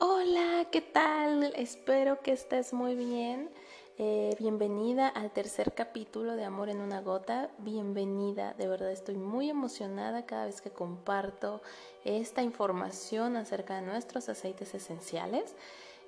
Hola, 0.00 0.68
¿qué 0.70 0.80
tal? 0.80 1.52
Espero 1.56 2.22
que 2.22 2.30
estés 2.30 2.72
muy 2.72 2.94
bien. 2.94 3.50
Eh, 3.98 4.36
bienvenida 4.38 5.08
al 5.08 5.32
tercer 5.32 5.74
capítulo 5.74 6.36
de 6.36 6.44
Amor 6.44 6.68
en 6.68 6.80
una 6.80 7.00
gota. 7.00 7.50
Bienvenida, 7.58 8.54
de 8.54 8.68
verdad 8.68 8.92
estoy 8.92 9.16
muy 9.16 9.50
emocionada 9.50 10.24
cada 10.24 10.46
vez 10.46 10.60
que 10.60 10.70
comparto 10.70 11.62
esta 12.04 12.42
información 12.42 13.36
acerca 13.36 13.74
de 13.74 13.82
nuestros 13.82 14.28
aceites 14.28 14.72
esenciales. 14.72 15.56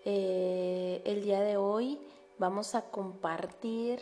Eh, 0.05 1.03
el 1.05 1.25
día 1.25 1.41
de 1.41 1.57
hoy 1.57 1.99
vamos 2.39 2.77
a 2.77 2.83
compartir, 2.83 3.99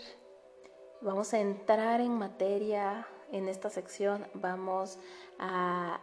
vamos 1.00 1.32
a 1.32 1.40
entrar 1.40 2.02
en 2.02 2.12
materia 2.12 3.06
en 3.32 3.48
esta 3.48 3.70
sección 3.70 4.26
vamos 4.34 4.98
a, 5.38 6.00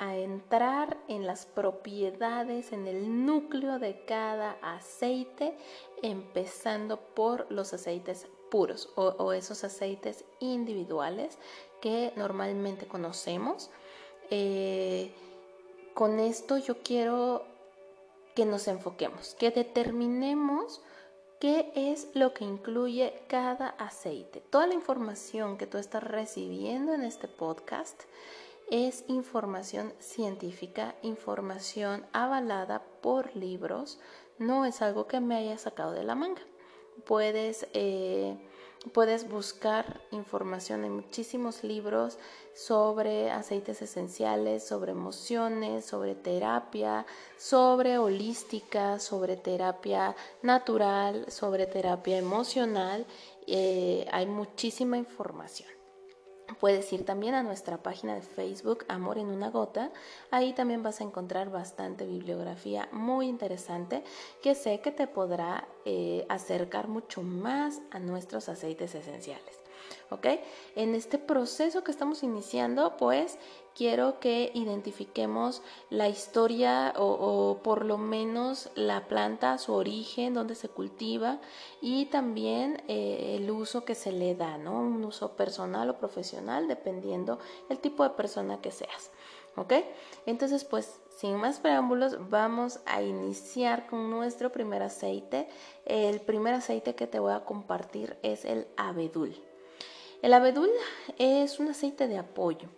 entrar 0.00 0.96
en 1.08 1.26
las 1.26 1.46
propiedades, 1.46 2.72
en 2.72 2.86
el 2.86 3.24
núcleo 3.26 3.78
de 3.78 4.04
cada 4.04 4.58
aceite, 4.62 5.56
empezando 6.02 6.98
por 7.00 7.50
los 7.50 7.72
aceites 7.72 8.26
puros 8.50 8.90
o, 8.96 9.32
esos 9.32 9.64
aceites 9.64 10.24
individuales 10.40 11.38
que 11.80 12.12
normalmente 12.16 12.86
conocemos. 12.86 13.70
Eh, 14.30 15.12
con 15.92 16.18
esto 16.18 16.58
yo 16.58 16.82
quiero 16.82 17.44
que 18.34 18.44
nos 18.44 18.66
enfoquemos, 18.66 19.34
que 19.36 19.50
determinemos 19.50 20.82
¿Qué 21.40 21.72
es 21.74 22.08
lo 22.14 22.32
que 22.32 22.44
incluye 22.44 23.12
cada 23.28 23.68
aceite? 23.68 24.40
Toda 24.40 24.66
la 24.66 24.74
información 24.74 25.58
que 25.58 25.66
tú 25.66 25.78
estás 25.78 26.02
recibiendo 26.02 26.94
en 26.94 27.02
este 27.02 27.28
podcast 27.28 28.04
es 28.70 29.04
información 29.08 29.92
científica, 29.98 30.94
información 31.02 32.06
avalada 32.12 32.82
por 33.02 33.36
libros, 33.36 33.98
no 34.38 34.64
es 34.64 34.80
algo 34.80 35.06
que 35.06 35.20
me 35.20 35.36
haya 35.36 35.58
sacado 35.58 35.92
de 35.92 36.04
la 36.04 36.14
manga. 36.14 36.42
Puedes 37.04 37.66
eh, 37.74 38.38
Puedes 38.92 39.28
buscar 39.28 40.02
información 40.10 40.84
en 40.84 40.92
muchísimos 40.92 41.64
libros 41.64 42.18
sobre 42.54 43.30
aceites 43.30 43.80
esenciales, 43.80 44.62
sobre 44.62 44.92
emociones, 44.92 45.86
sobre 45.86 46.14
terapia, 46.14 47.06
sobre 47.38 47.96
holística, 47.96 48.98
sobre 48.98 49.36
terapia 49.36 50.14
natural, 50.42 51.24
sobre 51.30 51.66
terapia 51.66 52.18
emocional. 52.18 53.06
Eh, 53.46 54.06
hay 54.12 54.26
muchísima 54.26 54.98
información. 54.98 55.73
Puedes 56.60 56.92
ir 56.92 57.06
también 57.06 57.34
a 57.34 57.42
nuestra 57.42 57.82
página 57.82 58.14
de 58.14 58.20
Facebook 58.20 58.84
Amor 58.88 59.18
en 59.18 59.28
una 59.28 59.50
gota. 59.50 59.90
Ahí 60.30 60.52
también 60.52 60.82
vas 60.82 61.00
a 61.00 61.04
encontrar 61.04 61.50
bastante 61.50 62.06
bibliografía 62.06 62.88
muy 62.92 63.28
interesante 63.28 64.04
que 64.42 64.54
sé 64.54 64.80
que 64.80 64.90
te 64.90 65.06
podrá 65.06 65.66
eh, 65.86 66.26
acercar 66.28 66.88
mucho 66.88 67.22
más 67.22 67.80
a 67.90 67.98
nuestros 67.98 68.48
aceites 68.50 68.94
esenciales. 68.94 69.60
¿Ok? 70.10 70.26
En 70.76 70.94
este 70.94 71.18
proceso 71.18 71.82
que 71.82 71.90
estamos 71.90 72.22
iniciando, 72.22 72.96
pues 72.98 73.38
quiero 73.74 74.20
que 74.20 74.50
identifiquemos 74.54 75.62
la 75.90 76.08
historia 76.08 76.94
o, 76.96 77.58
por 77.62 77.84
lo 77.84 77.98
menos 77.98 78.70
la 78.74 79.06
planta, 79.08 79.58
su 79.58 79.72
origen, 79.72 80.34
dónde 80.34 80.54
se 80.54 80.68
cultiva 80.68 81.40
y 81.80 82.06
también 82.06 82.82
eh, 82.88 83.36
el 83.38 83.50
uso 83.50 83.84
que 83.84 83.94
se 83.94 84.12
le 84.12 84.34
da, 84.34 84.58
¿no? 84.58 84.80
Un 84.80 85.04
uso 85.04 85.36
personal 85.36 85.90
o 85.90 85.98
profesional, 85.98 86.68
dependiendo 86.68 87.38
el 87.68 87.78
tipo 87.78 88.04
de 88.04 88.10
persona 88.10 88.60
que 88.60 88.70
seas. 88.70 89.10
¿Ok? 89.56 89.72
Entonces, 90.26 90.64
pues, 90.64 91.00
sin 91.16 91.36
más 91.36 91.60
preámbulos, 91.60 92.28
vamos 92.28 92.80
a 92.86 93.02
iniciar 93.02 93.86
con 93.86 94.10
nuestro 94.10 94.50
primer 94.50 94.82
aceite. 94.82 95.48
El 95.84 96.20
primer 96.20 96.54
aceite 96.54 96.96
que 96.96 97.06
te 97.06 97.20
voy 97.20 97.32
a 97.32 97.44
compartir 97.44 98.16
es 98.22 98.44
el 98.44 98.66
abedul. 98.76 99.40
El 100.22 100.32
abedul 100.32 100.70
es 101.18 101.60
un 101.60 101.68
aceite 101.68 102.08
de 102.08 102.18
apoyo. 102.18 102.68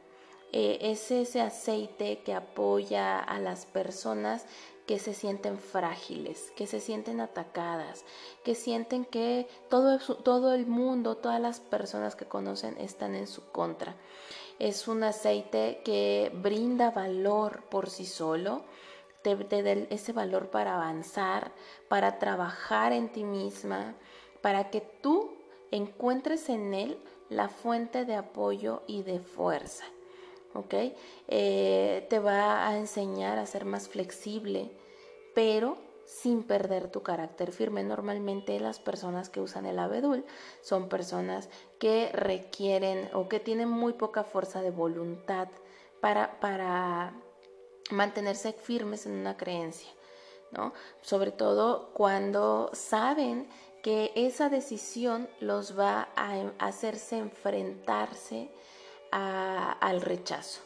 Eh, 0.53 0.79
es 0.81 1.11
ese 1.11 1.41
aceite 1.41 2.21
que 2.25 2.33
apoya 2.33 3.19
a 3.19 3.39
las 3.41 3.67
personas 3.67 4.47
que 4.87 4.99
se 5.01 5.15
sienten 5.15 5.59
frágiles, 5.59 6.53
que 6.57 6.67
se 6.67 6.81
sienten 6.81 7.21
atacadas, 7.21 8.05
que 8.45 8.55
sienten 8.55 9.05
que 9.05 9.49
todo, 9.69 9.99
todo 9.99 10.55
el 10.55 10.67
mundo, 10.67 11.17
todas 11.17 11.41
las 11.41 11.59
personas 11.59 12.15
que 12.15 12.27
conocen 12.27 12.77
están 12.79 13.17
en 13.17 13.27
su 13.27 13.51
contra. 13.51 13.97
Es 14.59 14.87
un 14.87 15.03
aceite 15.03 15.83
que 15.85 16.31
brinda 16.35 16.91
valor 16.91 17.65
por 17.69 17.91
sí 17.91 18.07
solo, 18.07 18.63
te, 19.23 19.35
te 19.37 19.63
da 19.63 19.73
ese 19.91 20.13
valor 20.13 20.51
para 20.51 20.77
avanzar, 20.77 21.51
para 21.89 22.21
trabajar 22.21 22.93
en 22.93 23.11
ti 23.11 23.25
misma, 23.25 23.97
para 24.41 24.71
que 24.71 24.81
tú 24.81 25.33
encuentres 25.73 26.49
en 26.49 26.75
él 26.75 26.99
la 27.29 27.49
fuente 27.49 28.05
de 28.05 28.15
apoyo 28.15 28.83
y 28.87 29.03
de 29.03 29.19
fuerza. 29.19 29.85
¿Ok? 30.57 30.75
Eh, 31.29 32.07
te 32.09 32.19
va 32.19 32.67
a 32.67 32.77
enseñar 32.77 33.39
a 33.39 33.47
ser 33.47 33.65
más 33.65 33.89
flexible, 33.89 34.71
pero 35.35 35.77
sin 36.07 36.45
perder 36.45 36.91
tu 36.91 37.03
carácter 37.03 37.53
firme. 37.53 37.83
Normalmente 37.83 38.59
las 38.61 38.79
personas 38.79 39.29
que 39.29 39.41
usan 39.41 39.67
el 39.67 39.79
abedul 39.79 40.25
son 40.63 40.89
personas 40.89 41.51
que 41.79 42.11
requieren 42.13 43.11
o 43.13 43.29
que 43.29 43.41
tienen 43.41 43.69
muy 43.69 43.93
poca 43.93 44.25
fuerza 44.25 44.63
de 44.63 44.71
voluntad 44.71 45.49
para, 46.01 46.41
para 46.41 47.13
mantenerse 47.91 48.53
firmes 48.53 49.05
en 49.07 49.13
una 49.13 49.37
creencia. 49.37 49.91
¿no? 50.53 50.73
Sobre 51.03 51.33
todo 51.33 51.91
cuando 51.93 52.71
saben 52.73 53.49
que 53.83 54.13
esa 54.15 54.49
decisión 54.49 55.29
los 55.41 55.79
va 55.79 56.09
a 56.17 56.39
em, 56.39 56.53
hacerse 56.59 57.19
enfrentarse 57.19 58.49
al 59.17 60.01
rechazo. 60.03 60.61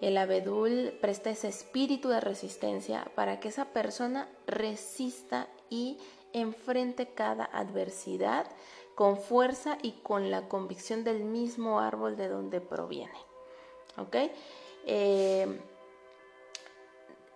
El 0.00 0.16
abedul 0.16 0.92
presta 1.00 1.30
ese 1.30 1.48
espíritu 1.48 2.08
de 2.08 2.20
resistencia 2.20 3.06
para 3.14 3.38
que 3.38 3.48
esa 3.48 3.66
persona 3.66 4.28
resista 4.46 5.48
y 5.70 5.98
enfrente 6.32 7.06
cada 7.14 7.44
adversidad 7.44 8.46
con 8.94 9.16
fuerza 9.16 9.78
y 9.82 9.92
con 9.92 10.30
la 10.30 10.48
convicción 10.48 11.04
del 11.04 11.22
mismo 11.22 11.80
árbol 11.80 12.16
de 12.16 12.28
donde 12.28 12.60
proviene. 12.60 13.18
¿Ok? 13.96 14.16
Eh, 14.86 15.60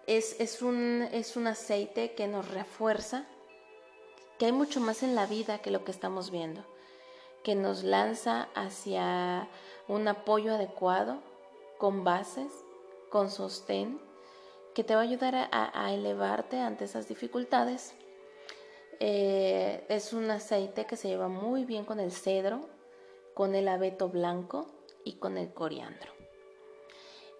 es, 0.06 0.40
es, 0.40 0.62
un, 0.62 1.08
es 1.12 1.36
un 1.36 1.46
aceite 1.46 2.14
que 2.14 2.26
nos 2.26 2.48
refuerza 2.50 3.26
que 4.38 4.46
hay 4.46 4.52
mucho 4.52 4.80
más 4.80 5.02
en 5.02 5.14
la 5.14 5.26
vida 5.26 5.58
que 5.58 5.70
lo 5.70 5.84
que 5.84 5.90
estamos 5.90 6.30
viendo, 6.30 6.64
que 7.42 7.54
nos 7.54 7.84
lanza 7.84 8.48
hacia 8.54 9.48
un 9.88 10.08
apoyo 10.08 10.54
adecuado, 10.54 11.18
con 11.78 12.04
bases, 12.04 12.52
con 13.10 13.30
sostén, 13.30 14.00
que 14.74 14.84
te 14.84 14.94
va 14.94 15.00
a 15.00 15.04
ayudar 15.04 15.48
a, 15.52 15.92
elevarte 15.92 16.60
ante 16.60 16.84
esas 16.84 17.08
dificultades. 17.08 17.94
Eh, 19.00 19.84
es 19.88 20.12
un 20.12 20.30
aceite 20.30 20.86
que 20.86 20.96
se 20.96 21.08
lleva 21.08 21.28
muy 21.28 21.64
bien 21.64 21.84
con 21.84 22.00
el 22.00 22.12
cedro, 22.12 22.68
con 23.34 23.54
el 23.54 23.68
abeto 23.68 24.08
blanco 24.08 24.66
y 25.04 25.14
con 25.14 25.38
el 25.38 25.52
coriandro. 25.52 26.12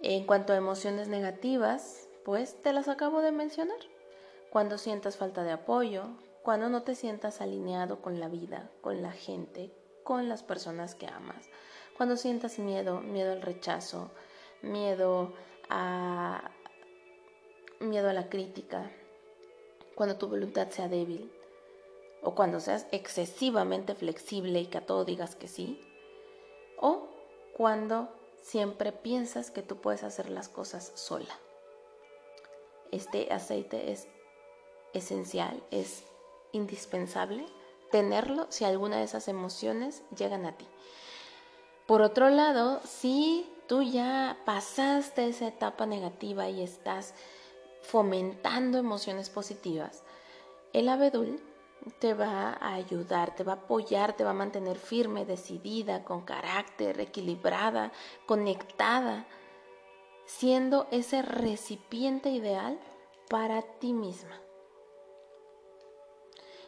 En 0.03 0.27
cuanto 0.27 0.53
a 0.53 0.57
emociones 0.57 1.09
negativas, 1.09 2.09
pues 2.25 2.61
te 2.63 2.73
las 2.73 2.89
acabo 2.89 3.23
de 3.23 3.33
mencionar. 3.33 3.78
Cuando 4.51 4.78
sientas 4.78 5.17
falta 5.17 5.43
de 5.43 5.53
apoyo, 5.53 6.05
cuando 6.43 6.69
no 6.69 6.83
te 6.83 6.95
sientas 6.95 7.41
alineado 7.41 8.01
con 8.01 8.21
la 8.21 8.28
vida, 8.28 8.71
con 8.81 9.03
la 9.03 9.13
gente, 9.13 9.73
con 10.05 10.28
las 10.28 10.43
personas 10.43 10.95
que 10.95 11.07
amas, 11.07 11.49
cuando 11.97 12.17
sientas 12.17 12.59
miedo, 12.59 13.01
miedo 13.01 13.33
al 13.33 13.43
rechazo, 13.43 14.11
miedo 14.62 15.33
a 15.69 16.51
miedo 17.81 18.09
a 18.09 18.12
la 18.12 18.29
crítica, 18.29 18.91
cuando 19.95 20.16
tu 20.16 20.28
voluntad 20.28 20.71
sea 20.71 20.89
débil 20.89 21.31
o 22.22 22.34
cuando 22.34 22.60
seas 22.60 22.87
excesivamente 22.91 23.95
flexible 23.95 24.60
y 24.60 24.66
que 24.66 24.78
a 24.78 24.87
todo 24.87 25.04
digas 25.04 25.37
que 25.37 25.48
sí, 25.48 25.81
o 26.78 27.09
cuando 27.54 28.09
siempre 28.43 28.93
piensas 28.93 29.51
que 29.51 29.63
tú 29.63 29.77
puedes 29.77 30.03
hacer 30.03 30.31
las 30.31 30.48
cosas 30.48 30.93
sola. 30.95 31.39
Este 32.93 33.33
aceite 33.33 33.93
es 33.93 34.09
esencial, 34.93 35.63
es 35.71 36.04
indispensable 36.53 37.47
tenerlo 37.91 38.47
si 38.48 38.65
alguna 38.65 38.98
de 38.98 39.04
esas 39.04 39.28
emociones 39.28 40.03
llegan 40.16 40.47
a 40.47 40.57
ti. 40.57 40.66
Por 41.86 42.03
otro 42.03 42.30
lado, 42.30 42.80
si 42.84 43.48
tú 43.68 43.83
ya 43.83 44.38
pasaste 44.44 45.28
esa 45.28 45.47
etapa 45.47 45.86
negativa 45.86 46.48
y 46.48 46.62
estás 46.62 47.15
fomentando 47.83 48.78
emociones 48.78 49.30
positivas, 49.30 50.03
el 50.72 50.88
abedul 50.88 51.41
te 52.00 52.15
va 52.15 52.50
a 52.60 52.74
ayudar, 52.74 53.36
te 53.36 53.44
va 53.44 53.53
a 53.53 53.56
apoyar, 53.56 54.15
te 54.15 54.24
va 54.24 54.30
a 54.30 54.34
mantener 54.34 54.78
firme, 54.78 55.24
decidida, 55.24 56.03
con 56.03 56.22
carácter, 56.22 57.00
equilibrada, 57.00 57.92
conectada, 58.27 59.27
siendo 60.24 60.88
ese 60.91 61.22
recipiente 61.22 62.30
ideal 62.30 62.80
para 63.28 63.62
ti 63.62 63.92
misma. 63.92 64.41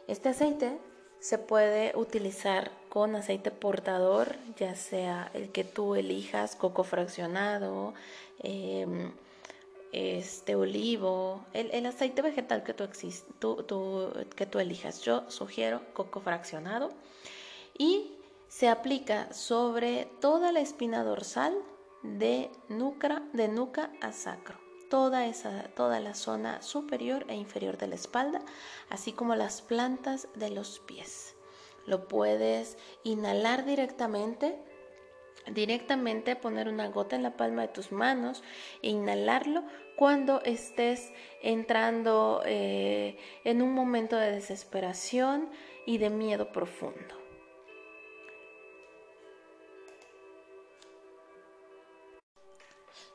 Este 0.07 0.29
aceite 0.29 0.79
se 1.19 1.37
puede 1.37 1.91
utilizar 1.97 2.71
con 2.89 3.15
aceite 3.15 3.51
portador, 3.51 4.35
ya 4.57 4.75
sea 4.75 5.29
el 5.33 5.51
que 5.51 5.63
tú 5.63 5.95
elijas, 5.95 6.55
coco 6.55 6.83
fraccionado, 6.83 7.93
em, 8.39 9.11
este 9.91 10.55
olivo, 10.55 11.45
el, 11.53 11.85
aceite 11.85 12.21
vegetal 12.21 12.63
que 12.63 12.73
tú, 12.73 12.87
que 14.35 14.45
tú 14.45 14.59
elijas. 14.59 15.01
Yo 15.01 15.29
sugiero 15.29 15.81
coco 15.93 16.19
fraccionado 16.19 16.91
y 17.77 18.11
se 18.47 18.67
aplica 18.67 19.31
sobre 19.33 20.05
toda 20.19 20.51
la 20.51 20.59
espina 20.59 21.03
dorsal 21.03 21.55
de 22.03 22.51
nuca, 22.67 23.23
de 23.33 23.47
nuca 23.47 23.91
a 24.01 24.11
sacro. 24.11 24.57
Toda, 24.89 25.27
esa, 25.27 25.69
toda 25.75 25.99
la 25.99 26.15
zona 26.15 26.63
superior 26.63 27.23
e 27.27 27.35
inferior 27.35 27.77
de 27.77 27.87
la 27.87 27.95
espalda, 27.95 28.41
así 28.89 29.11
como 29.11 29.35
las 29.35 29.61
plantas 29.61 30.27
de 30.33 30.49
los 30.49 30.79
pies. 30.79 31.35
Lo 31.89 32.07
puedes 32.07 32.77
inhalar 33.03 33.65
directamente 33.65 34.59
directamente 35.47 36.35
poner 36.35 36.67
una 36.67 36.89
gota 36.89 37.15
en 37.15 37.23
la 37.23 37.35
palma 37.35 37.63
de 37.63 37.69
tus 37.69 37.91
manos 37.91 38.43
e 38.83 38.89
inhalarlo 38.89 39.63
cuando 39.95 40.41
estés 40.43 41.11
entrando 41.41 42.43
eh, 42.45 43.17
en 43.43 43.63
un 43.63 43.73
momento 43.73 44.17
de 44.17 44.31
desesperación 44.31 45.49
y 45.87 45.97
de 45.97 46.11
miedo 46.11 46.51
profundo. 46.51 47.15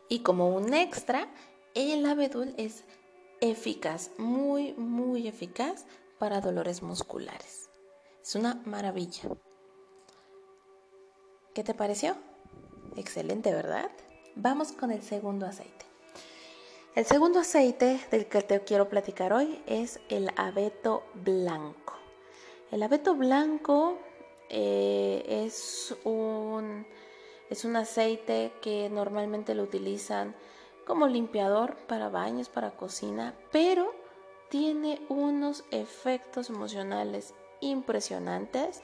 Y 0.09 0.21
como 0.21 0.49
un 0.49 0.75
extra, 0.75 1.29
el 1.77 2.05
abedul 2.07 2.55
es 2.57 2.85
eficaz, 3.41 4.11
muy, 4.19 4.73
muy 4.75 5.29
eficaz 5.29 5.87
para 6.19 6.41
dolores 6.41 6.83
musculares. 6.83 7.69
Es 8.25 8.37
una 8.37 8.59
maravilla. 8.65 9.29
¿Qué 11.53 11.63
te 11.63 11.75
pareció? 11.75 12.17
Excelente, 12.97 13.53
¿verdad? 13.53 13.91
Vamos 14.35 14.73
con 14.73 14.91
el 14.91 15.03
segundo 15.03 15.45
aceite. 15.45 15.85
El 16.95 17.05
segundo 17.05 17.41
aceite 17.41 18.01
del 18.11 18.25
que 18.25 18.41
te 18.41 18.59
quiero 18.61 18.89
platicar 18.89 19.35
hoy 19.35 19.63
es 19.67 20.01
el 20.09 20.31
abeto 20.37 21.05
blanco. 21.13 21.93
El 22.71 22.83
abeto 22.83 23.15
blanco 23.15 23.99
eh, 24.49 25.45
es, 25.45 25.95
un, 26.05 26.87
es 27.51 27.67
un 27.67 27.77
aceite 27.77 28.55
que 28.63 28.89
normalmente 28.89 29.55
lo 29.55 29.65
utilizan 29.65 30.35
como 30.87 31.09
limpiador 31.09 31.77
para 31.87 32.09
baños, 32.09 32.49
para 32.49 32.71
cocina, 32.71 33.35
pero 33.53 33.95
tiene 34.49 35.05
unos 35.11 35.65
efectos 35.71 36.49
emocionales 36.49 37.35
impresionantes 37.71 38.83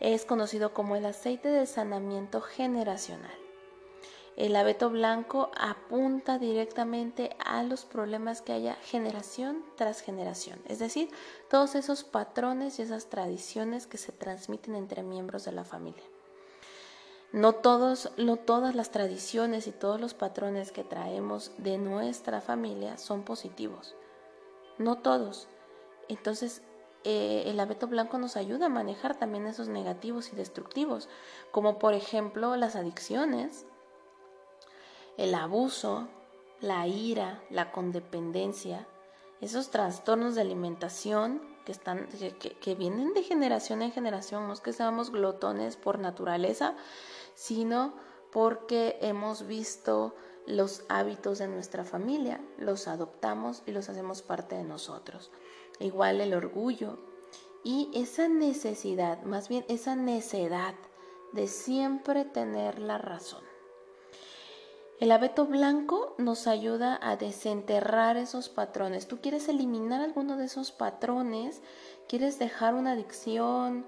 es 0.00 0.24
conocido 0.24 0.74
como 0.74 0.96
el 0.96 1.06
aceite 1.06 1.48
de 1.48 1.66
sanamiento 1.66 2.40
generacional. 2.40 3.34
El 4.36 4.54
abeto 4.54 4.90
blanco 4.90 5.50
apunta 5.58 6.38
directamente 6.38 7.34
a 7.42 7.62
los 7.62 7.86
problemas 7.86 8.42
que 8.42 8.52
haya 8.52 8.74
generación 8.74 9.64
tras 9.76 10.02
generación, 10.02 10.60
es 10.68 10.78
decir, 10.78 11.08
todos 11.48 11.74
esos 11.74 12.04
patrones 12.04 12.78
y 12.78 12.82
esas 12.82 13.06
tradiciones 13.06 13.86
que 13.86 13.96
se 13.96 14.12
transmiten 14.12 14.74
entre 14.74 15.02
miembros 15.02 15.46
de 15.46 15.52
la 15.52 15.64
familia. 15.64 16.04
No, 17.32 17.54
todos, 17.54 18.12
no 18.18 18.36
todas 18.36 18.74
las 18.74 18.90
tradiciones 18.90 19.66
y 19.66 19.72
todos 19.72 20.00
los 20.00 20.12
patrones 20.12 20.70
que 20.70 20.84
traemos 20.84 21.52
de 21.56 21.78
nuestra 21.78 22.42
familia 22.42 22.98
son 22.98 23.24
positivos. 23.24 23.94
No 24.78 24.98
todos. 24.98 25.48
Entonces, 26.08 26.62
eh, 27.08 27.44
el 27.46 27.60
abeto 27.60 27.86
blanco 27.86 28.18
nos 28.18 28.36
ayuda 28.36 28.66
a 28.66 28.68
manejar 28.68 29.16
también 29.16 29.46
esos 29.46 29.68
negativos 29.68 30.32
y 30.32 30.36
destructivos, 30.36 31.08
como 31.52 31.78
por 31.78 31.94
ejemplo 31.94 32.56
las 32.56 32.74
adicciones, 32.74 33.64
el 35.16 35.36
abuso, 35.36 36.08
la 36.60 36.88
ira, 36.88 37.44
la 37.48 37.70
condependencia, 37.70 38.88
esos 39.40 39.70
trastornos 39.70 40.34
de 40.34 40.40
alimentación 40.40 41.40
que, 41.64 41.70
están, 41.70 42.08
que, 42.08 42.74
vienen 42.74 43.14
de 43.14 43.22
generación 43.22 43.82
en 43.82 43.92
generación, 43.92 44.48
no 44.48 44.52
es 44.52 44.60
que 44.60 44.72
seamos 44.72 45.12
glotones 45.12 45.76
por 45.76 46.00
naturaleza, 46.00 46.74
sino 47.36 47.94
porque 48.32 48.98
hemos 49.00 49.46
visto 49.46 50.12
los 50.44 50.82
hábitos 50.88 51.38
de 51.38 51.46
nuestra 51.46 51.84
familia, 51.84 52.40
los 52.58 52.88
adoptamos 52.88 53.62
y 53.64 53.70
los 53.70 53.88
hacemos 53.88 54.22
parte 54.22 54.56
de 54.56 54.64
nosotros 54.64 55.30
igual 55.80 56.20
el 56.20 56.34
orgullo 56.34 56.98
y 57.64 57.90
esa 57.94 58.28
necesidad, 58.28 59.22
más 59.22 59.48
bien 59.48 59.64
esa 59.68 59.96
necedad 59.96 60.74
de 61.32 61.48
siempre 61.48 62.24
tener 62.24 62.78
la 62.78 62.98
razón. 62.98 63.42
El 64.98 65.12
abeto 65.12 65.44
blanco 65.44 66.14
nos 66.16 66.46
ayuda 66.46 66.98
a 67.02 67.16
desenterrar 67.16 68.16
esos 68.16 68.48
patrones. 68.48 69.06
Tú 69.06 69.20
quieres 69.20 69.46
eliminar 69.48 70.00
alguno 70.00 70.38
de 70.38 70.46
esos 70.46 70.72
patrones, 70.72 71.60
quieres 72.08 72.38
dejar 72.38 72.74
una 72.74 72.92
adicción 72.92 73.84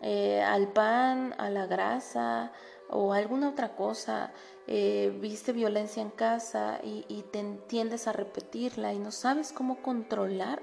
eh, 0.00 0.42
al 0.42 0.72
pan, 0.72 1.34
a 1.38 1.48
la 1.48 1.66
grasa 1.66 2.50
o 2.90 3.12
alguna 3.12 3.50
otra 3.50 3.76
cosa, 3.76 4.32
eh, 4.66 5.16
viste 5.20 5.52
violencia 5.52 6.02
en 6.02 6.10
casa 6.10 6.80
y, 6.82 7.04
y 7.08 7.22
te 7.22 7.44
tiendes 7.68 8.08
a 8.08 8.12
repetirla 8.12 8.92
y 8.94 8.98
no 8.98 9.12
sabes 9.12 9.52
cómo 9.52 9.80
controlar 9.82 10.60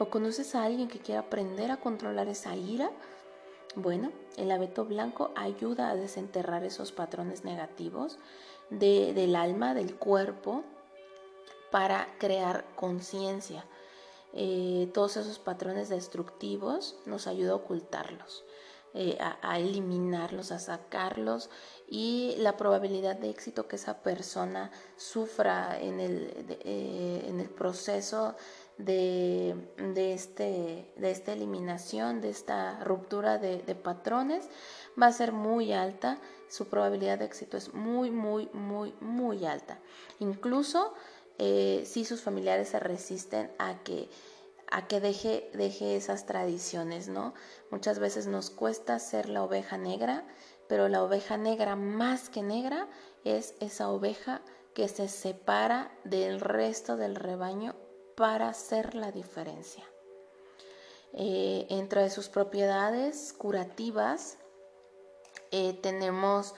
¿O 0.00 0.08
conoces 0.08 0.54
a 0.54 0.64
alguien 0.64 0.88
que 0.88 0.98
quiera 0.98 1.20
aprender 1.20 1.70
a 1.70 1.76
controlar 1.76 2.26
esa 2.26 2.56
ira? 2.56 2.90
Bueno, 3.74 4.12
el 4.38 4.50
abeto 4.50 4.86
blanco 4.86 5.30
ayuda 5.36 5.90
a 5.90 5.94
desenterrar 5.94 6.64
esos 6.64 6.90
patrones 6.90 7.44
negativos 7.44 8.18
del 8.70 9.36
alma, 9.36 9.74
del 9.74 9.96
cuerpo, 9.96 10.64
para 11.70 12.08
crear 12.18 12.64
conciencia. 12.76 13.66
Eh, 14.32 14.90
todos 14.94 15.18
esos 15.18 15.38
patrones 15.38 15.90
destructivos 15.90 16.96
nos 17.04 17.26
ayuda 17.26 17.52
a 17.52 17.56
ocultarlos, 17.56 18.42
eh, 18.94 19.18
a, 19.20 19.58
eliminarlos, 19.58 20.50
a 20.50 20.60
sacarlos 20.60 21.50
y 21.86 22.36
la 22.38 22.56
probabilidad 22.56 23.16
de 23.16 23.28
éxito 23.28 23.68
que 23.68 23.76
esa 23.76 24.02
persona 24.02 24.70
sufra 24.96 25.78
en 25.78 26.00
el, 26.00 26.32
eh, 26.64 27.26
en 27.26 27.38
el 27.38 27.50
proceso 27.50 28.34
de, 28.84 29.54
este, 29.96 30.92
de 30.96 31.10
esta 31.10 31.32
eliminación, 31.32 32.20
de 32.20 32.30
esta 32.30 32.82
ruptura 32.84 33.38
de, 33.38 33.74
patrones, 33.74 34.48
va 35.00 35.06
a 35.06 35.12
ser 35.12 35.32
muy 35.32 35.72
alta. 35.72 36.18
Su 36.48 36.68
probabilidad 36.68 37.18
de 37.18 37.26
éxito 37.26 37.56
es 37.56 37.74
muy, 37.74 38.10
muy, 38.10 38.48
muy, 38.52 38.94
muy 39.00 39.44
alta. 39.44 39.78
Incluso 40.18 40.94
eh, 41.38 41.84
si 41.86 42.04
sus 42.04 42.22
familiares 42.22 42.68
se 42.68 42.80
resisten 42.80 43.50
a 43.58 43.82
que 43.82 44.08
a 44.72 44.86
que 44.86 45.00
deje, 45.00 45.50
deje 45.52 45.96
esas 45.96 46.26
tradiciones, 46.26 47.08
¿no? 47.08 47.34
Muchas 47.72 47.98
veces 47.98 48.28
nos 48.28 48.50
cuesta 48.50 49.00
ser 49.00 49.28
la 49.28 49.42
oveja 49.42 49.76
negra, 49.76 50.24
pero 50.68 50.88
la 50.88 51.02
oveja 51.02 51.36
negra 51.36 51.74
más 51.74 52.28
que 52.28 52.44
negra 52.44 52.88
es 53.24 53.56
esa 53.58 53.90
oveja 53.90 54.42
que 54.72 54.86
se 54.86 55.08
separa 55.08 55.90
del 56.04 56.40
resto 56.40 56.96
del 56.96 57.16
rebaño 57.16 57.74
para 58.20 58.50
hacer 58.50 58.94
la 58.94 59.12
diferencia. 59.12 59.82
Eh, 61.14 61.66
entre 61.70 62.10
sus 62.10 62.28
propiedades 62.28 63.32
curativas 63.32 64.36
eh, 65.52 65.72
tenemos 65.72 66.54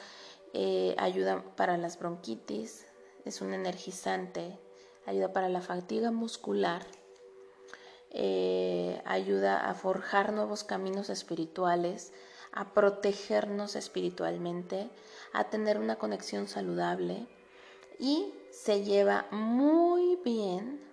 eh, 0.54 0.96
ayuda 0.98 1.44
para 1.54 1.76
las 1.76 2.00
bronquitis, 2.00 2.84
es 3.24 3.40
un 3.42 3.54
energizante, 3.54 4.58
ayuda 5.06 5.32
para 5.32 5.48
la 5.48 5.60
fatiga 5.60 6.10
muscular, 6.10 6.84
ayuda 9.04 9.70
a 9.70 9.74
forjar 9.74 10.32
nuevos 10.32 10.64
caminos 10.64 11.10
espirituales, 11.10 12.12
a 12.50 12.74
protegernos 12.74 13.76
espiritualmente, 13.76 14.90
a 15.32 15.44
tener 15.44 15.78
una 15.78 15.94
conexión 15.94 16.48
saludable 16.48 17.28
y 18.00 18.34
se 18.50 18.82
lleva 18.82 19.28
muy 19.30 20.18
bien 20.24 20.91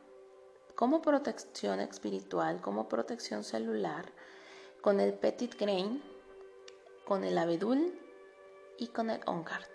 como 0.79 1.01
protección 1.01 1.81
espiritual, 1.81 2.61
como 2.61 2.87
protección 2.87 3.43
celular, 3.43 4.13
con 4.79 5.01
el 5.01 5.13
Petit 5.13 5.59
Grain, 5.59 6.01
con 7.03 7.25
el 7.25 7.37
abedul 7.37 7.99
y 8.77 8.87
con 8.87 9.09
el 9.09 9.19
OnGuard. 9.25 9.67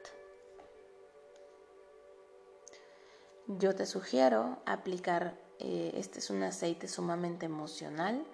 Yo 3.49 3.75
te 3.75 3.85
sugiero 3.85 4.63
aplicar, 4.65 5.39
eh, 5.59 5.93
este 5.95 6.21
es 6.21 6.31
un 6.31 6.43
aceite 6.43 6.89
sumamente 6.89 7.45
emocional. 7.45 8.25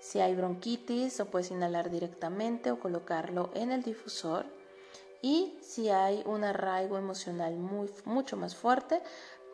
Si 0.00 0.18
hay 0.18 0.34
bronquitis, 0.34 1.18
lo 1.18 1.26
puedes 1.26 1.50
inhalar 1.50 1.90
directamente 1.90 2.70
o 2.70 2.80
colocarlo 2.80 3.50
en 3.52 3.70
el 3.70 3.82
difusor. 3.82 4.46
Y 5.20 5.58
si 5.60 5.90
hay 5.90 6.22
un 6.24 6.44
arraigo 6.44 6.96
emocional 6.96 7.56
muy, 7.56 7.90
mucho 8.06 8.38
más 8.38 8.56
fuerte, 8.56 9.02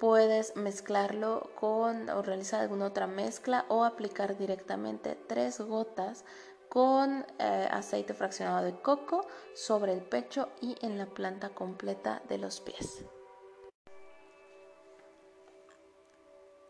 puedes 0.00 0.56
mezclarlo 0.56 1.50
con 1.54 2.08
o 2.10 2.22
realizar 2.22 2.60
alguna 2.60 2.86
otra 2.86 3.06
mezcla 3.06 3.64
o 3.68 3.84
aplicar 3.84 4.36
directamente 4.36 5.16
tres 5.26 5.60
gotas 5.60 6.24
con 6.68 7.24
eh, 7.38 7.68
aceite 7.70 8.14
fraccionado 8.14 8.64
de 8.64 8.74
coco 8.74 9.26
sobre 9.54 9.92
el 9.92 10.02
pecho 10.02 10.48
y 10.60 10.76
en 10.82 10.98
la 10.98 11.06
planta 11.06 11.50
completa 11.50 12.22
de 12.28 12.38
los 12.38 12.60
pies. 12.60 13.04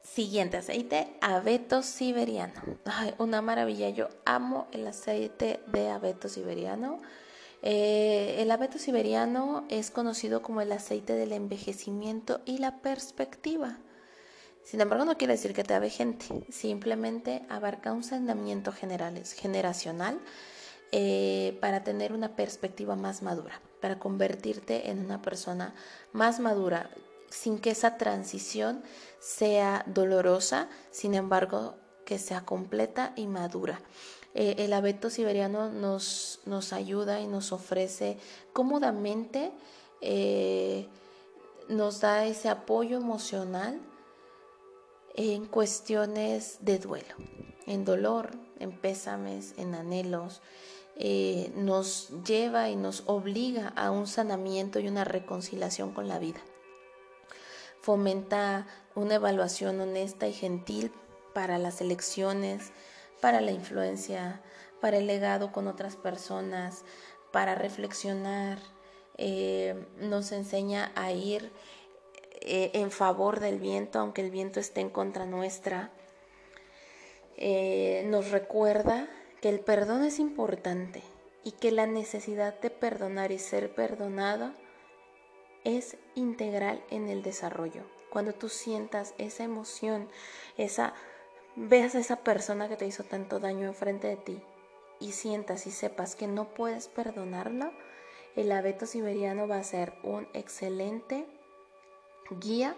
Siguiente 0.03 0.59
aceite, 0.59 1.17
abeto 1.21 1.83
siberiano. 1.83 2.61
una 3.19 3.43
maravilla, 3.43 3.89
yo 3.89 4.09
amo 4.25 4.69
el 4.71 4.87
aceite 4.87 5.61
de 5.67 5.89
abeto 5.89 6.29
siberiano. 6.29 7.01
Eh, 7.67 8.43
el 8.43 8.51
abeto 8.51 8.79
siberiano 8.79 9.65
es 9.71 9.91
conocido 9.91 10.43
como 10.43 10.61
el 10.61 10.71
aceite 10.71 11.15
del 11.15 11.33
envejecimiento 11.33 12.43
y 12.45 12.59
la 12.59 12.83
perspectiva. 12.83 13.79
Sin 14.63 14.83
embargo, 14.83 15.07
no 15.07 15.17
quiere 15.17 15.33
decir 15.33 15.55
que 15.55 15.65
te 15.65 15.89
gente, 15.89 16.45
simplemente 16.51 17.47
abarca 17.49 17.95
un 17.95 18.05
saneamiento 18.05 18.71
general, 18.71 19.25
generacional 19.25 20.21
eh, 20.93 21.57
para 21.63 21.83
tener 21.83 22.13
una 22.13 22.37
perspectiva 22.37 22.97
más 22.97 23.23
madura, 23.23 23.63
para 23.81 23.99
convertirte 23.99 24.91
en 24.91 24.99
una 24.99 25.23
persona 25.23 25.75
más 26.13 26.41
madura, 26.41 26.91
sin 27.31 27.59
que 27.59 27.71
esa 27.71 27.97
transición 27.97 28.83
sea 29.21 29.85
dolorosa, 29.87 30.69
sin 30.91 31.15
embargo, 31.15 31.77
que 32.05 32.19
sea 32.19 32.43
completa 32.43 33.15
y 33.17 33.27
madura. 33.27 33.81
Eh, 34.35 34.57
el 34.59 34.73
abeto 34.73 35.11
siberiano 35.11 35.71
nos, 35.71 36.41
nos, 36.45 36.73
ayuda 36.73 37.21
y 37.21 37.27
nos 37.27 37.53
ofrece 37.53 38.19
cómodamente, 38.53 39.53
eh, 40.01 40.89
nos 41.69 42.01
da 42.01 42.27
ese 42.27 42.49
apoyo 42.49 42.97
emocional 42.97 43.81
en 45.15 45.47
cuestiones 45.47 46.59
de 46.61 46.79
duelo, 46.79 47.15
en 47.67 47.85
dolor, 47.85 48.31
en 48.59 48.73
pésames, 48.73 49.55
en 49.57 49.75
anhelos. 49.75 50.43
Eh, 50.97 51.53
nos 51.57 52.11
lleva 52.25 52.71
y 52.71 52.77
nos 52.77 53.03
obliga 53.07 53.69
a 53.77 53.91
un 53.91 54.07
sanamiento 54.07 54.79
y 54.79 54.89
una 54.89 55.05
reconciliación 55.05 55.93
con 55.93 56.07
la 56.07 56.19
vida 56.19 56.41
fomenta 57.85 58.67
una 58.95 59.17
evaluación 59.17 59.79
honesta 59.79 60.27
y 60.27 60.33
gentil 60.33 60.91
para 61.35 61.59
las 61.59 61.83
elecciones, 61.83 62.73
para 63.25 63.41
la 63.41 63.53
influencia, 63.53 64.43
para 64.83 64.99
el 64.99 65.07
legado 65.07 65.51
con 65.51 65.67
otras 65.67 65.97
personas, 65.97 66.85
para 67.33 67.55
reflexionar, 67.55 68.59
eh, 69.17 69.87
nos 69.97 70.31
enseña 70.31 70.93
a 70.95 71.11
ir 71.11 71.51
eh, 72.43 72.71
en 72.75 72.91
favor 72.91 73.41
del 73.41 73.61
viento, 73.61 73.99
aunque 73.99 74.21
el 74.21 74.31
viento 74.31 74.61
esté 74.61 74.83
en 74.83 74.91
contra 74.91 75.25
nuestra. 75.25 75.91
Eh, 77.39 78.05
nos 78.09 78.31
recuerda 78.31 79.09
que 79.41 79.49
el 79.49 79.61
perdón 79.61 80.05
es 80.05 80.19
importante 80.19 81.03
y 81.45 81.53
que 81.53 81.73
la 81.73 81.87
necesidad 81.87 82.61
de 82.61 82.69
perdonar 82.69 83.33
y 83.33 83.39
ser 83.39 83.75
perdonado 83.75 84.53
es 85.65 85.97
integral 86.15 86.85
en 86.91 87.09
el 87.09 87.23
desarrollo. 87.23 87.85
Cuando 88.11 88.35
tú 88.35 88.51
sientas 88.51 89.15
esa 89.17 89.45
emoción, 89.45 90.11
esa 90.59 90.93
veas 91.57 91.95
a 91.95 92.01
esa 92.01 92.17
persona 92.17 92.69
que 92.69 92.77
te 92.77 92.87
hizo 92.87 93.05
tanto 93.05 93.41
daño 93.41 93.67
enfrente 93.67 94.09
de 94.09 94.17
ti 94.17 94.43
y 95.01 95.13
sientas 95.13 95.67
y 95.67 95.71
sepas 95.71 96.17
que 96.17 96.27
no 96.27 96.55
puedes 96.55 96.89
perdonarlo, 96.89 97.73
el 98.37 98.51
abeto 98.53 98.87
siberiano 98.87 99.47
va 99.47 99.59
a 99.59 99.65
ser 99.65 99.95
un 100.03 100.29
excelente 100.33 101.27
guía 102.31 102.77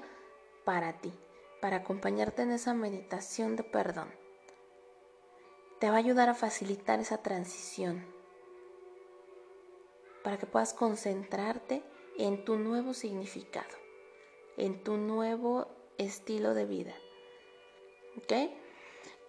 para 0.65 0.95
ti, 0.95 1.13
para 1.61 1.79
acompañarte 1.79 2.43
en 2.43 2.51
esa 2.51 2.75
meditación 2.75 3.57
de 3.57 3.63
perdón. 3.63 4.09
Te 5.79 5.89
va 5.89 5.97
a 5.97 5.99
ayudar 5.99 6.29
a 6.29 6.35
facilitar 6.35 7.01
esa 7.01 7.19
transición, 7.19 8.05
para 10.23 10.39
que 10.39 10.47
puedas 10.47 10.75
concentrarte 10.75 11.85
en 12.19 12.45
tu 12.45 12.57
nuevo 12.57 12.95
significado, 12.95 13.77
en 14.57 14.83
tu 14.83 14.97
nuevo 14.97 15.69
estilo 15.99 16.55
de 16.55 16.65
vida. 16.65 16.95
¿Ok? 18.17 18.33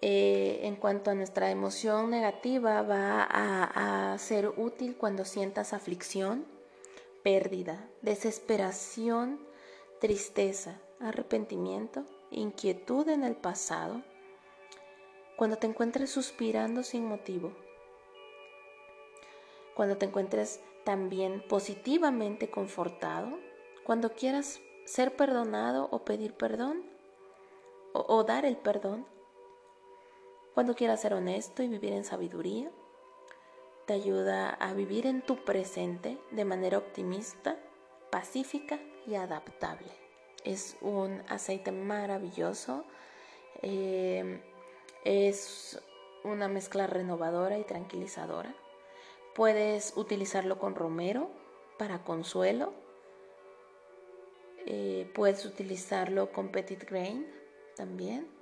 Eh, 0.01 0.59
en 0.63 0.75
cuanto 0.75 1.09
a 1.09 1.15
nuestra 1.15 1.49
emoción 1.49 2.09
negativa, 2.11 2.81
va 2.83 3.23
a, 3.23 4.13
a 4.13 4.17
ser 4.19 4.47
útil 4.55 4.95
cuando 4.95 5.25
sientas 5.25 5.73
aflicción, 5.73 6.45
pérdida, 7.23 7.89
desesperación, 8.01 9.39
tristeza, 9.99 10.79
arrepentimiento, 10.99 12.05
inquietud 12.29 13.09
en 13.09 13.23
el 13.23 13.35
pasado, 13.35 14.03
cuando 15.35 15.57
te 15.57 15.67
encuentres 15.67 16.11
suspirando 16.11 16.83
sin 16.83 17.05
motivo, 17.05 17.53
cuando 19.75 19.97
te 19.97 20.05
encuentres 20.05 20.59
también 20.83 21.43
positivamente 21.47 22.49
confortado, 22.49 23.37
cuando 23.83 24.13
quieras 24.13 24.59
ser 24.85 25.15
perdonado 25.15 25.87
o 25.91 26.03
pedir 26.03 26.33
perdón 26.33 26.83
o, 27.93 28.23
dar 28.23 28.45
el 28.45 28.57
perdón, 28.57 29.05
cuando 30.57 30.73
quieras 30.73 31.01
ser 31.01 31.13
honesto 31.13 31.61
y 31.61 31.67
vivir 31.67 31.93
en 31.93 32.03
sabiduría, 32.03 32.71
te 33.85 33.93
ayuda 33.93 34.49
a 34.49 34.73
vivir 34.73 35.05
en 35.05 35.21
tu 35.21 35.45
presente 35.45 36.17
de 36.31 36.45
manera 36.45 36.79
optimista, 36.79 37.59
pacífica 38.09 38.79
y 39.05 39.13
adaptable. 39.13 39.91
Es 40.43 40.75
un 40.81 41.21
aceite 41.29 41.71
maravilloso, 41.71 42.85
eh, 43.61 44.41
es 45.03 45.79
una 46.23 46.47
mezcla 46.47 46.87
renovadora 46.87 47.59
y 47.59 47.63
tranquilizadora 47.63 48.55
Puedes 49.35 49.93
utilizarlo 49.95 50.57
con 50.57 50.73
romero 50.73 51.29
para 51.77 52.03
consuelo. 52.03 52.73
Eh, 54.65 55.07
puedes 55.13 55.45
utilizarlo 55.45 56.31
con 56.31 56.49
petit 56.49 56.83
grain 56.83 57.27
también. 57.75 58.36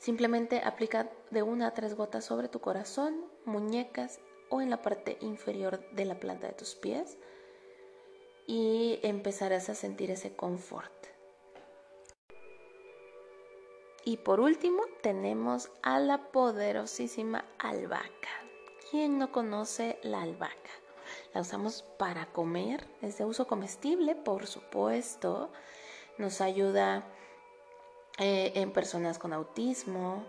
Simplemente 0.00 0.62
aplica 0.64 1.10
de 1.30 1.42
una 1.42 1.68
a 1.68 1.74
tres 1.74 1.94
gotas 1.94 2.24
sobre 2.24 2.48
tu 2.48 2.60
corazón, 2.60 3.22
muñecas 3.44 4.18
o 4.48 4.62
en 4.62 4.70
la 4.70 4.80
parte 4.80 5.18
inferior 5.20 5.84
de 5.92 6.06
la 6.06 6.18
planta 6.18 6.46
de 6.46 6.54
tus 6.54 6.74
pies 6.74 7.18
y 8.46 8.98
empezarás 9.02 9.68
a 9.68 9.74
sentir 9.74 10.10
ese 10.10 10.34
confort. 10.34 11.06
Y 14.02 14.16
por 14.16 14.40
último 14.40 14.82
tenemos 15.02 15.70
a 15.82 16.00
la 16.00 16.32
poderosísima 16.32 17.44
albahaca. 17.58 18.30
¿Quién 18.90 19.18
no 19.18 19.30
conoce 19.30 19.98
la 20.02 20.22
albahaca? 20.22 20.70
La 21.34 21.42
usamos 21.42 21.82
para 21.98 22.32
comer, 22.32 22.88
es 23.02 23.18
de 23.18 23.26
uso 23.26 23.46
comestible, 23.46 24.14
por 24.14 24.46
supuesto. 24.46 25.52
Nos 26.16 26.40
ayuda 26.40 27.04
eh, 28.20 28.52
en 28.54 28.70
personas 28.70 29.18
con 29.18 29.32
autismo. 29.32 30.24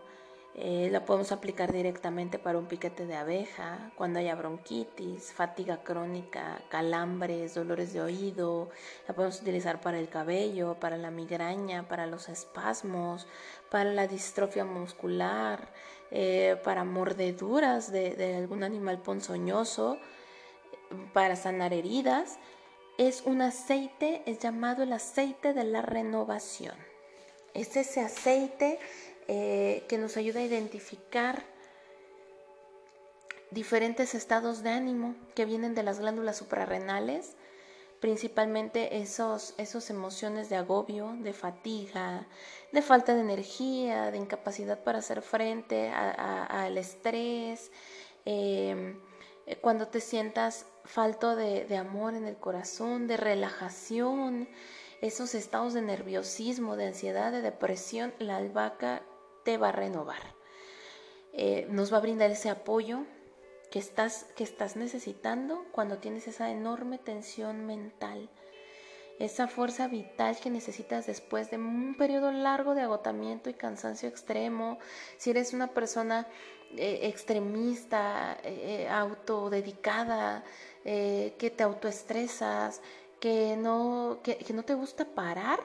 Eh, 0.53 0.89
la 0.91 1.05
podemos 1.05 1.31
aplicar 1.31 1.71
directamente 1.71 2.37
para 2.37 2.57
un 2.57 2.65
piquete 2.65 3.05
de 3.05 3.15
abeja, 3.15 3.91
cuando 3.95 4.19
haya 4.19 4.35
bronquitis, 4.35 5.31
fatiga 5.31 5.83
crónica, 5.83 6.61
calambres, 6.69 7.53
dolores 7.53 7.93
de 7.93 8.01
oído. 8.01 8.69
La 9.07 9.13
podemos 9.15 9.41
utilizar 9.41 9.79
para 9.81 9.99
el 9.99 10.09
cabello, 10.09 10.75
para 10.79 10.97
la 10.97 11.11
migraña, 11.11 11.87
para 11.87 12.05
los 12.05 12.27
espasmos, 12.27 13.27
para 13.69 13.93
la 13.93 14.07
distrofia 14.07 14.65
muscular, 14.65 15.69
eh, 16.11 16.59
para 16.63 16.83
mordeduras 16.83 17.91
de, 17.91 18.35
algún 18.37 18.63
animal 18.63 19.01
ponzoñoso, 19.01 19.97
para 21.13 21.37
sanar 21.37 21.73
heridas. 21.73 22.39
Es 22.97 23.21
un 23.25 23.41
aceite, 23.41 24.21
es 24.25 24.39
llamado 24.39 24.83
el 24.83 24.91
aceite 24.91 25.53
de 25.53 25.63
la 25.63 25.81
renovación. 25.81 26.90
Es 27.53 27.75
ese 27.75 28.01
aceite 28.01 28.79
eh, 29.27 29.83
que 29.87 29.97
nos 29.97 30.17
ayuda 30.17 30.39
a 30.39 30.43
identificar 30.43 31.43
diferentes 33.49 34.15
estados 34.15 34.63
de 34.63 34.69
ánimo 34.69 35.15
que 35.35 35.45
vienen 35.45 35.75
de 35.75 35.83
las 35.83 35.99
glándulas 35.99 36.37
suprarrenales 36.37 37.35
principalmente 38.01 38.97
esos, 38.97 39.53
esos 39.57 39.89
emociones 39.91 40.49
de 40.49 40.55
agobio, 40.55 41.15
de 41.19 41.33
fatiga, 41.33 42.27
de 42.73 42.81
falta 42.81 43.13
de 43.13 43.21
energía, 43.21 44.09
de 44.09 44.17
incapacidad 44.17 44.83
para 44.83 44.97
hacer 44.97 45.21
frente 45.21 45.89
al 45.89 46.77
estrés, 46.79 47.71
em, 48.25 48.99
cuando 49.61 49.87
te 49.87 50.01
sientas 50.01 50.65
falto 50.83 51.35
de, 51.35 51.65
de 51.65 51.77
amor 51.77 52.15
en 52.15 52.25
el 52.25 52.37
corazón, 52.37 53.05
de 53.07 53.17
relajación, 53.17 54.49
esos 55.01 55.33
estados 55.33 55.73
de 55.73 55.81
nerviosismo, 55.81 56.75
de 56.75 56.87
ansiedad, 56.87 57.31
de 57.31 57.41
depresión, 57.41 58.13
la 58.19 58.37
albahaca 58.37 59.01
te 59.43 59.57
va 59.57 59.69
a 59.69 59.73
renovar. 59.73 60.21
Eh, 61.33 61.65
nos 61.69 61.91
va 61.91 61.97
a 61.97 62.01
brindar 62.01 62.29
ese 62.29 62.49
apoyo, 62.49 63.05
que 63.71 63.79
estás, 63.79 64.25
que 64.35 64.43
estás 64.43 64.75
necesitando 64.75 65.65
cuando 65.71 65.97
tienes 65.97 66.27
esa 66.27 66.51
enorme 66.51 66.97
tensión 66.97 67.65
mental, 67.65 68.29
esa 69.17 69.47
fuerza 69.47 69.87
vital 69.87 70.37
que 70.37 70.49
necesitas 70.49 71.07
después 71.07 71.49
de 71.49 71.57
un 71.57 71.95
periodo 71.97 72.31
largo 72.31 72.75
de 72.75 72.81
agotamiento 72.81 73.49
y 73.49 73.53
cansancio 73.53 74.09
extremo, 74.09 74.77
si 75.17 75.29
eres 75.29 75.53
una 75.53 75.67
persona 75.67 76.27
eh, 76.75 76.99
extremista, 77.03 78.37
eh, 78.43 78.87
autodedicada, 78.89 80.43
que 80.83 81.53
te 81.55 81.61
autoestresas, 81.61 82.81
que 83.21 83.55
no, 83.55 84.19
que, 84.23 84.43
no 84.51 84.63
te 84.63 84.73
gusta 84.73 85.05
parar, 85.05 85.59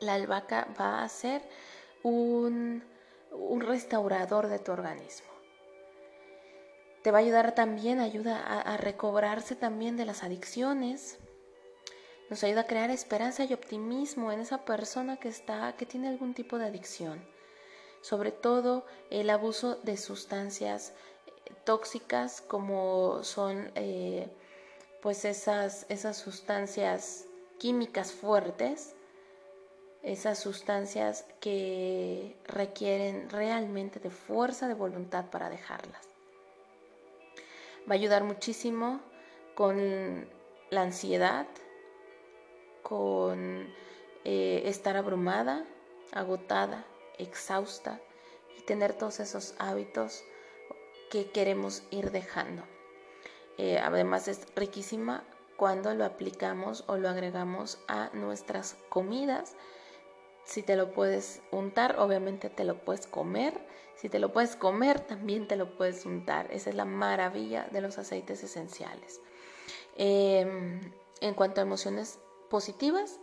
la 0.00 0.14
albahaca 0.14 0.68
va 0.80 1.02
a 1.02 1.08
ser 1.08 1.42
un, 2.04 2.84
restaurador 3.58 4.46
de 4.46 4.60
tu 4.60 4.70
organismo. 4.70 5.26
Te 7.02 7.10
va 7.10 7.18
a 7.18 7.20
ayudar 7.22 7.54
también, 7.56 7.98
ayuda 7.98 8.38
a, 8.38 8.60
a 8.60 8.76
recobrarse 8.76 9.56
también 9.56 9.96
de 9.96 10.04
las 10.04 10.22
adicciones, 10.22 11.18
nos 12.30 12.44
ayuda 12.44 12.62
a 12.62 12.66
crear 12.66 12.90
esperanza 12.90 13.44
y 13.44 13.52
optimismo 13.52 14.30
en 14.30 14.38
esa 14.38 14.64
persona 14.64 15.16
que 15.16 15.28
está, 15.28 15.74
que 15.76 15.86
tiene 15.86 16.08
algún 16.08 16.34
tipo 16.34 16.58
de 16.58 16.66
adicción. 16.66 17.26
Sobre 18.00 18.30
todo 18.30 18.86
el 19.10 19.28
abuso 19.30 19.74
de 19.82 19.96
sustancias 19.96 20.92
eh, 21.26 21.52
tóxicas 21.64 22.42
como 22.42 23.24
son 23.24 23.72
eh, 23.74 24.28
pues 25.02 25.24
esas, 25.24 25.86
esas 25.88 26.16
sustancias 26.16 27.26
químicas 27.58 28.12
fuertes, 28.12 28.94
esas 30.02 30.38
sustancias 30.38 31.24
que 31.40 32.36
requieren 32.44 33.28
realmente 33.30 34.00
de 34.00 34.10
fuerza 34.10 34.68
de 34.68 34.74
voluntad 34.74 35.26
para 35.30 35.50
dejarlas. 35.50 36.08
Va 37.88 37.92
a 37.92 37.94
ayudar 37.94 38.24
muchísimo 38.24 39.00
con 39.54 40.28
la 40.70 40.82
ansiedad, 40.82 41.46
con 42.82 43.72
eh, 44.24 44.62
estar 44.66 44.96
abrumada, 44.96 45.64
agotada, 46.12 46.84
exhausta 47.18 48.00
y 48.56 48.62
tener 48.62 48.94
todos 48.94 49.20
esos 49.20 49.54
hábitos 49.58 50.24
que 51.10 51.30
queremos 51.30 51.82
ir 51.90 52.10
dejando. 52.10 52.62
Eh, 53.58 53.78
además 53.78 54.28
es 54.28 54.46
riquísima 54.54 55.24
cuando 55.56 55.92
lo 55.92 56.04
aplicamos 56.04 56.84
o 56.86 56.96
lo 56.96 57.08
agregamos 57.08 57.78
a 57.88 58.10
nuestras 58.14 58.76
comidas. 58.88 59.56
Si 60.44 60.62
te 60.62 60.76
lo 60.76 60.92
puedes 60.92 61.42
untar, 61.50 61.98
obviamente 61.98 62.48
te 62.48 62.64
lo 62.64 62.78
puedes 62.84 63.06
comer. 63.06 63.60
Si 63.96 64.08
te 64.08 64.20
lo 64.20 64.32
puedes 64.32 64.54
comer, 64.54 65.00
también 65.00 65.48
te 65.48 65.56
lo 65.56 65.76
puedes 65.76 66.06
untar. 66.06 66.46
Esa 66.52 66.70
es 66.70 66.76
la 66.76 66.84
maravilla 66.84 67.66
de 67.72 67.80
los 67.80 67.98
aceites 67.98 68.44
esenciales. 68.44 69.20
Em, 69.96 70.80
en 71.20 71.34
cuanto 71.34 71.60
a 71.60 71.64
emociones 71.64 72.20
positivas, 72.48 73.18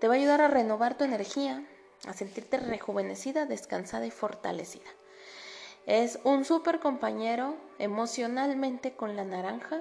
te 0.00 0.06
va 0.06 0.14
a 0.14 0.16
ayudar 0.18 0.42
a 0.42 0.48
renovar 0.48 0.98
tu 0.98 1.04
energía, 1.04 1.66
a 2.06 2.12
sentirte 2.12 2.58
rejuvenecida, 2.58 3.46
descansada 3.46 4.04
y 4.06 4.10
fortalecida. 4.10 4.90
Es 5.88 6.18
un 6.22 6.44
súper 6.44 6.80
compañero 6.80 7.56
emocionalmente 7.78 8.92
con 8.92 9.16
la 9.16 9.24
naranja, 9.24 9.80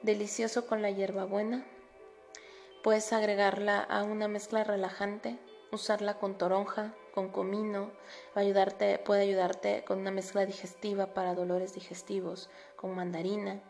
delicioso 0.00 0.68
con 0.68 0.80
la 0.80 0.92
hierbabuena. 0.92 1.66
Puedes 2.84 3.12
agregarla 3.12 3.80
a 3.80 4.04
una 4.04 4.28
mezcla 4.28 4.62
relajante, 4.62 5.36
usarla 5.72 6.20
con 6.20 6.38
toronja, 6.38 6.94
con 7.12 7.30
comino, 7.30 7.90
ayudarte, 8.36 9.00
puede 9.00 9.22
ayudarte 9.22 9.82
con 9.84 9.98
una 9.98 10.12
mezcla 10.12 10.46
digestiva 10.46 11.14
para 11.14 11.34
dolores 11.34 11.74
digestivos, 11.74 12.48
con 12.76 12.94
mandarina, 12.94 13.60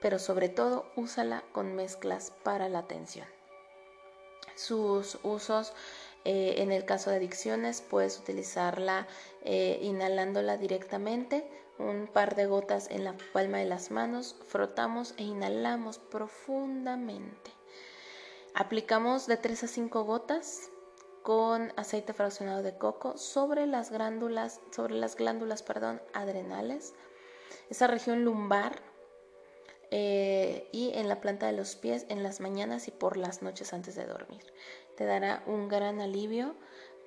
pero 0.00 0.20
sobre 0.20 0.48
todo 0.48 0.86
úsala 0.94 1.42
con 1.50 1.74
mezclas 1.74 2.32
para 2.44 2.68
la 2.68 2.86
tensión 2.86 3.26
sus 4.60 5.18
usos. 5.22 5.72
Eh, 6.24 6.56
en 6.58 6.70
el 6.72 6.84
caso 6.84 7.10
de 7.10 7.16
adicciones, 7.16 7.80
puedes 7.80 8.18
utilizarla 8.18 9.06
eh, 9.42 9.78
inhalándola 9.82 10.56
directamente, 10.56 11.48
un 11.78 12.08
par 12.12 12.34
de 12.34 12.46
gotas 12.46 12.90
en 12.90 13.04
la 13.04 13.16
palma 13.32 13.58
de 13.58 13.64
las 13.64 13.90
manos, 13.90 14.36
frotamos 14.46 15.14
e 15.16 15.22
inhalamos 15.22 15.98
profundamente. 15.98 17.50
Aplicamos 18.54 19.26
de 19.26 19.38
3 19.38 19.64
a 19.64 19.66
5 19.68 20.04
gotas 20.04 20.70
con 21.22 21.72
aceite 21.76 22.12
fraccionado 22.12 22.62
de 22.62 22.76
coco 22.76 23.16
sobre 23.16 23.66
las 23.66 23.90
glándulas, 23.90 24.60
sobre 24.70 24.94
las 24.94 25.16
glándulas 25.16 25.62
perdón, 25.62 26.02
adrenales, 26.12 26.94
esa 27.70 27.86
región 27.86 28.24
lumbar 28.24 28.82
eh, 29.90 30.68
y 30.72 30.92
en 30.94 31.08
la 31.08 31.20
planta 31.20 31.46
de 31.46 31.52
los 31.52 31.76
pies 31.76 32.06
en 32.08 32.22
las 32.22 32.40
mañanas 32.40 32.88
y 32.88 32.90
por 32.90 33.16
las 33.16 33.42
noches 33.42 33.72
antes 33.72 33.96
de 33.96 34.06
dormir. 34.06 34.42
Te 35.00 35.06
dará 35.06 35.42
un 35.46 35.68
gran 35.70 36.02
alivio 36.02 36.54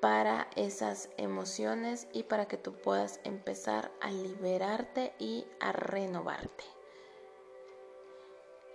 para 0.02 0.48
esas 0.56 1.10
emociones 1.18 2.08
y 2.12 2.24
para 2.24 2.48
que 2.48 2.58
tú 2.58 2.74
puedas 2.74 3.20
empezar 3.24 3.92
a 4.02 4.10
liberarte 4.10 5.14
y 5.20 5.46
a 5.60 5.74
renovarte. 5.74 6.64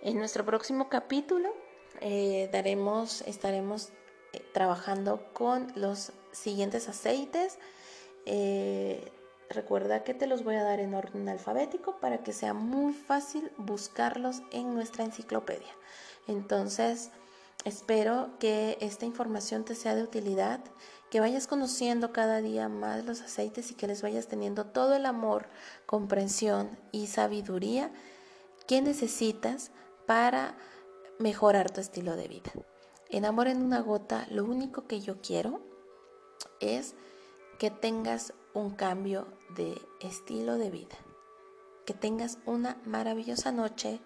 En 0.01 0.19
nuestro 0.19 0.45
próximo 0.45 0.87
capítulo 0.87 1.53
eh, 1.99 2.47
daremos, 2.53 3.21
estaremos 3.23 3.89
eh, 4.31 4.41
trabajando 4.53 5.33
con 5.33 5.67
los 5.75 6.13
siguientes 6.31 6.87
aceites. 6.87 7.59
Recuerda 9.49 10.05
que 10.05 10.13
te 10.13 10.27
los 10.27 10.45
voy 10.45 10.55
a 10.55 10.63
dar 10.63 10.79
en 10.79 10.93
orden 10.93 11.27
alfabético 11.27 11.99
para 11.99 12.23
que 12.23 12.31
sea 12.31 12.53
muy 12.53 12.93
fácil 12.93 13.51
buscarlos 13.57 14.43
en 14.51 14.73
nuestra 14.73 15.03
enciclopedia. 15.03 15.75
Entonces, 16.27 17.11
espero 17.65 18.31
que 18.39 18.77
esta 18.81 19.05
información 19.05 19.65
te 19.65 19.75
sea 19.75 19.95
de 19.95 20.03
utilidad, 20.03 20.61
que 21.09 21.19
vayas 21.19 21.47
conociendo 21.47 22.13
cada 22.13 22.41
día 22.41 22.69
más 22.69 23.05
los 23.05 23.21
aceites 23.21 23.71
y 23.71 23.75
que 23.75 23.87
les 23.87 24.01
vayas 24.01 24.27
teniendo 24.27 24.65
todo 24.65 24.95
el 24.95 25.05
amor, 25.05 25.47
comprensión 25.85 26.77
y 26.91 27.07
sabiduría 27.07 27.91
que 28.67 28.81
necesitas 28.81 29.71
para 30.05 30.55
mejorar 31.17 31.71
tu 31.71 31.81
estilo 31.81 32.15
de 32.15 32.27
vida. 32.27 32.51
En 33.09 33.25
Amor 33.25 33.47
en 33.47 33.63
una 33.63 33.81
gota, 33.81 34.27
lo 34.29 34.45
único 34.45 34.85
que 34.85 35.01
yo 35.01 35.19
quiero 35.21 35.61
es 36.59 36.95
que 37.57 37.71
tengas 37.71 38.33
un 38.53 38.69
cambio 38.71 39.27
de 39.55 39.81
estilo 39.99 40.57
de 40.57 40.69
vida. 40.69 40.95
Que 41.85 41.93
tengas 41.93 42.37
una 42.45 42.77
maravillosa 42.85 43.51
noche 43.51 43.99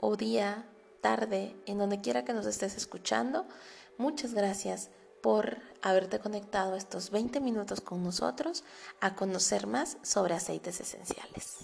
o 0.00 0.16
día, 0.16 0.68
tarde, 1.04 1.54
en 1.66 1.76
donde 1.76 2.00
quiera 2.00 2.24
que 2.24 2.32
nos 2.32 2.46
estés 2.46 2.78
escuchando. 2.78 3.46
Muchas 3.98 4.32
gracias 4.32 4.88
por 5.22 5.58
haberte 5.82 6.18
conectado 6.18 6.76
estos 6.76 7.10
20 7.10 7.40
minutos 7.40 7.82
con 7.82 8.02
nosotros 8.02 8.64
a 9.02 9.14
conocer 9.14 9.66
más 9.66 9.98
sobre 10.00 10.32
aceites 10.32 10.80
esenciales. 10.80 11.58